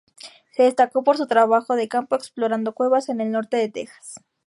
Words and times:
Se 0.57 0.63
destacó 0.63 1.03
por 1.03 1.15
su 1.17 1.27
trabajo 1.27 1.75
de 1.75 1.87
campo 1.87 2.15
explorando 2.15 2.73
cuevas 2.73 3.07
en 3.09 3.21
el 3.21 3.29
norte 3.31 3.57
de 3.57 3.69
Texas. 3.69 4.15